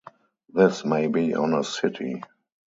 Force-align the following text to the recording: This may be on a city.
This 0.49 0.83
may 0.83 1.05
be 1.05 1.35
on 1.35 1.53
a 1.53 1.63
city. 1.63 2.23